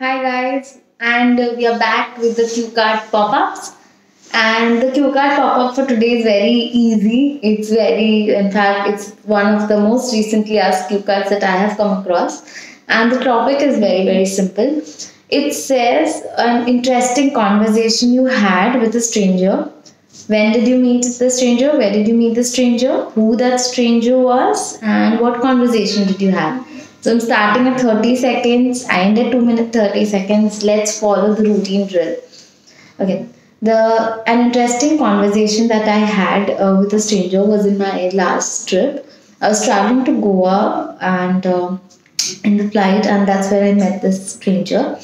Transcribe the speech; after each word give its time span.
Hi 0.00 0.22
guys, 0.22 0.78
and 1.00 1.40
uh, 1.40 1.54
we 1.56 1.66
are 1.66 1.76
back 1.76 2.18
with 2.18 2.36
the 2.36 2.48
cue 2.48 2.70
card 2.70 3.00
pop-ups. 3.10 3.72
And 4.32 4.80
the 4.80 4.92
cue 4.92 5.12
card 5.12 5.34
pop-up 5.34 5.74
for 5.74 5.86
today 5.86 6.18
is 6.18 6.22
very 6.22 6.52
easy. 6.82 7.40
It's 7.42 7.68
very, 7.68 8.32
in 8.32 8.52
fact, 8.52 8.90
it's 8.90 9.10
one 9.24 9.52
of 9.56 9.66
the 9.66 9.80
most 9.80 10.12
recently 10.12 10.60
asked 10.60 10.88
cue 10.88 11.02
cards 11.02 11.30
that 11.30 11.42
I 11.42 11.50
have 11.50 11.76
come 11.76 11.98
across. 11.98 12.44
And 12.86 13.10
the 13.10 13.18
topic 13.24 13.60
is 13.60 13.80
very, 13.80 14.04
very 14.04 14.24
simple. 14.24 14.80
It 15.30 15.52
says 15.52 16.22
an 16.36 16.68
interesting 16.68 17.34
conversation 17.34 18.12
you 18.12 18.26
had 18.26 18.80
with 18.80 18.94
a 18.94 19.00
stranger. 19.00 19.68
When 20.28 20.52
did 20.52 20.68
you 20.68 20.78
meet 20.78 21.06
the 21.18 21.28
stranger? 21.28 21.76
Where 21.76 21.92
did 21.92 22.06
you 22.06 22.14
meet 22.14 22.36
the 22.36 22.44
stranger? 22.44 23.02
Who 23.16 23.34
that 23.38 23.58
stranger 23.58 24.16
was? 24.16 24.80
And 24.80 25.18
what 25.18 25.40
conversation 25.40 26.06
did 26.06 26.22
you 26.22 26.30
have? 26.30 26.64
So 27.00 27.12
I'm 27.12 27.20
starting 27.20 27.66
at 27.68 27.80
30 27.80 28.16
seconds. 28.16 28.84
I 28.86 29.00
end 29.00 29.18
at 29.18 29.30
2 29.30 29.40
minutes 29.40 29.76
30 29.76 30.04
seconds. 30.04 30.64
Let's 30.64 30.98
follow 30.98 31.32
the 31.34 31.44
routine 31.44 31.86
drill. 31.86 32.16
Okay. 33.00 33.28
The 33.62 34.22
an 34.26 34.46
interesting 34.46 34.98
conversation 34.98 35.68
that 35.68 35.88
I 35.88 35.98
had 35.98 36.50
uh, 36.50 36.76
with 36.80 36.92
a 36.92 37.00
stranger 37.00 37.44
was 37.44 37.66
in 37.66 37.78
my 37.78 38.08
last 38.14 38.68
trip. 38.68 39.08
I 39.40 39.48
was 39.48 39.64
traveling 39.64 40.04
to 40.04 40.20
Goa 40.20 40.96
and 41.00 41.46
uh, 41.46 41.76
in 42.44 42.56
the 42.56 42.70
flight, 42.70 43.06
and 43.06 43.26
that's 43.26 43.50
where 43.50 43.64
I 43.64 43.74
met 43.74 44.02
this 44.02 44.34
stranger. 44.34 44.98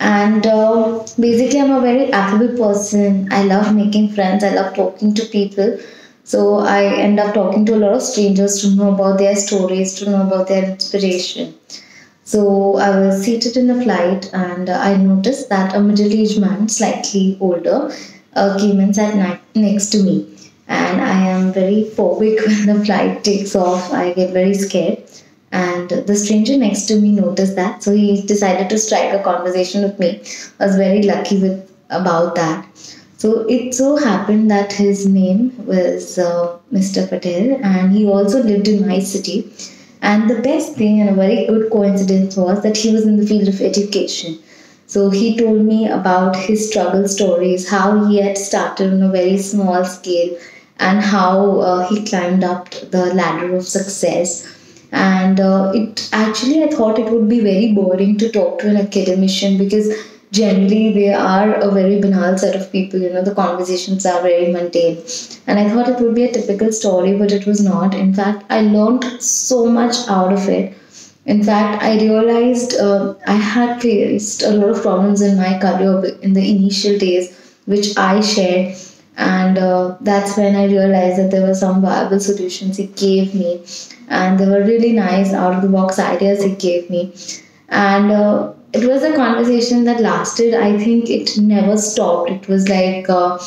And 0.00 0.46
uh, 0.46 1.04
basically, 1.18 1.60
I'm 1.60 1.70
a 1.70 1.80
very 1.80 2.12
affable 2.12 2.56
person. 2.56 3.32
I 3.32 3.42
love 3.42 3.74
making 3.74 4.12
friends. 4.12 4.44
I 4.44 4.50
love 4.54 4.74
talking 4.74 5.14
to 5.14 5.24
people. 5.26 5.78
So 6.28 6.58
I 6.58 6.84
end 6.84 7.18
up 7.18 7.32
talking 7.32 7.64
to 7.66 7.74
a 7.74 7.80
lot 7.82 7.94
of 7.94 8.02
strangers 8.02 8.60
to 8.60 8.76
know 8.76 8.92
about 8.92 9.16
their 9.16 9.34
stories, 9.34 9.94
to 9.94 10.10
know 10.10 10.20
about 10.26 10.48
their 10.48 10.62
inspiration. 10.72 11.54
So 12.24 12.76
I 12.76 12.90
was 13.00 13.22
seated 13.22 13.56
in 13.56 13.66
the 13.66 13.82
flight 13.82 14.28
and 14.34 14.68
I 14.68 14.98
noticed 14.98 15.48
that 15.48 15.74
a 15.74 15.80
middle 15.80 16.12
aged 16.12 16.38
man, 16.38 16.68
slightly 16.68 17.38
older, 17.40 17.90
uh, 18.34 18.58
came 18.58 18.78
and 18.78 18.94
sat 18.94 19.40
next 19.54 19.86
to 19.92 20.02
me. 20.02 20.26
And 20.68 21.00
I 21.00 21.18
am 21.30 21.50
very 21.50 21.84
phobic 21.96 22.46
when 22.46 22.66
the 22.66 22.84
flight 22.84 23.24
takes 23.24 23.56
off. 23.56 23.90
I 23.90 24.12
get 24.12 24.34
very 24.34 24.52
scared. 24.52 25.04
And 25.50 25.88
the 25.88 26.14
stranger 26.14 26.58
next 26.58 26.82
to 26.88 27.00
me 27.00 27.12
noticed 27.12 27.56
that, 27.56 27.82
so 27.82 27.92
he 27.92 28.20
decided 28.20 28.68
to 28.68 28.76
strike 28.76 29.14
a 29.14 29.22
conversation 29.22 29.82
with 29.82 29.98
me. 29.98 30.20
I 30.60 30.66
was 30.66 30.76
very 30.76 31.04
lucky 31.04 31.40
with 31.40 31.72
about 31.88 32.34
that. 32.34 32.66
So 33.18 33.46
it 33.48 33.74
so 33.74 33.96
happened 33.96 34.50
that 34.50 34.72
his 34.72 35.06
name 35.06 35.52
was 35.66 36.18
uh, 36.18 36.56
Mr. 36.72 37.06
Patel, 37.06 37.58
and 37.62 37.92
he 37.92 38.06
also 38.06 38.42
lived 38.42 38.66
in 38.68 38.86
my 38.88 39.00
city. 39.00 39.52
And 40.00 40.30
the 40.30 40.40
best 40.40 40.74
thing 40.74 41.00
and 41.00 41.10
a 41.10 41.14
very 41.14 41.46
good 41.46 41.70
coincidence 41.70 42.36
was 42.36 42.62
that 42.62 42.76
he 42.78 42.92
was 42.92 43.04
in 43.04 43.16
the 43.16 43.26
field 43.26 43.48
of 43.48 43.60
education. 43.60 44.38
So 44.86 45.10
he 45.10 45.36
told 45.36 45.62
me 45.66 45.86
about 45.88 46.36
his 46.36 46.68
struggle 46.68 47.06
stories, 47.08 47.68
how 47.68 48.06
he 48.06 48.18
had 48.22 48.38
started 48.38 48.92
on 48.94 49.02
a 49.02 49.10
very 49.10 49.36
small 49.36 49.84
scale, 49.84 50.38
and 50.78 51.00
how 51.00 51.58
uh, 51.60 51.88
he 51.88 52.04
climbed 52.06 52.44
up 52.44 52.70
the 52.70 53.12
ladder 53.14 53.54
of 53.56 53.66
success. 53.66 54.46
And 54.92 55.40
uh, 55.40 55.72
it 55.74 56.08
actually, 56.12 56.62
I 56.62 56.68
thought 56.68 56.98
it 56.98 57.10
would 57.10 57.28
be 57.28 57.40
very 57.40 57.72
boring 57.72 58.16
to 58.18 58.30
talk 58.30 58.60
to 58.60 58.68
an 58.68 58.76
academician 58.76 59.58
because 59.58 59.92
generally 60.32 60.92
they 60.92 61.12
are 61.12 61.54
a 61.54 61.70
very 61.70 62.00
banal 62.00 62.36
set 62.36 62.54
of 62.56 62.70
people 62.72 63.00
you 63.00 63.10
know 63.12 63.22
the 63.22 63.34
conversations 63.34 64.04
are 64.06 64.20
very 64.22 64.52
mundane. 64.52 64.98
And 65.46 65.58
i 65.58 65.68
thought 65.68 65.88
it 65.88 66.00
would 66.00 66.14
be 66.14 66.24
a 66.24 66.32
typical 66.32 66.72
story 66.72 67.16
but 67.16 67.32
it 67.32 67.46
was 67.46 67.62
not. 67.62 67.94
In 67.94 68.12
fact 68.14 68.44
i 68.50 68.60
learned 68.60 69.04
so 69.22 69.66
much 69.66 69.96
out 70.08 70.32
of 70.32 70.48
it. 70.48 70.74
In 71.26 71.42
fact 71.44 71.82
i 71.82 71.94
realized 71.98 72.74
uh, 72.78 73.14
i 73.26 73.34
had 73.34 73.80
faced 73.80 74.42
a 74.42 74.50
lot 74.50 74.70
of 74.70 74.82
problems 74.82 75.20
in 75.22 75.36
my 75.36 75.58
career 75.58 76.04
in 76.22 76.32
the 76.34 76.46
initial 76.56 76.98
days 76.98 77.32
which 77.66 77.96
i 77.96 78.20
shared. 78.20 78.76
And 79.16 79.58
uh, 79.58 79.96
that's 80.00 80.36
when 80.36 80.54
i 80.56 80.66
realized 80.66 81.18
that 81.18 81.30
there 81.30 81.46
were 81.46 81.54
some 81.54 81.80
viable 81.82 82.20
solutions 82.20 82.76
he 82.76 82.86
gave 82.86 83.34
me. 83.34 83.64
And 84.08 84.38
they 84.38 84.46
were 84.46 84.62
really 84.64 84.92
nice 84.92 85.32
out 85.32 85.54
of 85.54 85.62
the 85.62 85.68
box 85.68 85.98
ideas 85.98 86.42
he 86.44 86.54
gave 86.54 86.88
me. 86.90 87.14
And 87.68 88.10
uh, 88.10 88.52
it 88.72 88.86
was 88.86 89.02
a 89.02 89.14
conversation 89.14 89.84
that 89.84 90.00
lasted. 90.00 90.54
I 90.54 90.78
think 90.78 91.08
it 91.08 91.38
never 91.38 91.76
stopped. 91.76 92.30
It 92.30 92.48
was 92.48 92.68
like 92.68 93.08
uh, 93.08 93.38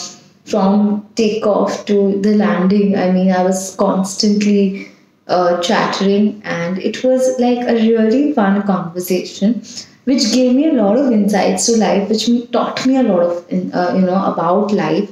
from 0.45 1.07
takeoff 1.15 1.85
to 1.85 2.19
the 2.21 2.35
landing. 2.35 2.97
I 2.97 3.11
mean 3.11 3.31
i 3.31 3.43
was 3.43 3.75
constantly 3.75 4.87
uh, 5.27 5.61
chattering 5.61 6.41
and 6.43 6.79
it 6.79 7.03
was 7.03 7.39
like 7.39 7.59
a 7.67 7.75
really 7.75 8.33
fun 8.33 8.61
conversation 8.63 9.61
which 10.05 10.31
gave 10.33 10.55
me 10.55 10.67
a 10.69 10.73
lot 10.73 10.97
of 10.97 11.11
insights 11.11 11.67
to 11.67 11.77
life 11.77 12.09
which 12.09 12.27
me, 12.27 12.47
taught 12.47 12.85
me 12.85 12.97
a 12.97 13.03
lot 13.03 13.21
of 13.21 13.45
uh, 13.73 13.93
you 13.95 14.01
know 14.01 14.25
about 14.33 14.71
life. 14.71 15.09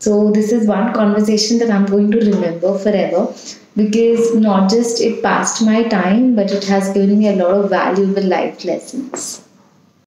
So 0.00 0.32
this 0.32 0.50
is 0.50 0.66
one 0.66 0.92
conversation 0.92 1.58
that 1.60 1.70
i'm 1.70 1.86
going 1.86 2.10
to 2.10 2.18
remember 2.32 2.76
forever 2.76 3.32
because 3.76 4.34
not 4.34 4.68
just 4.68 5.00
it 5.00 5.22
passed 5.22 5.62
my 5.64 5.84
time 5.84 6.34
but 6.34 6.50
it 6.50 6.64
has 6.64 6.92
given 6.92 7.18
me 7.20 7.28
a 7.28 7.36
lot 7.36 7.54
of 7.54 7.70
valuable 7.70 8.24
life 8.24 8.64
lessons 8.64 9.42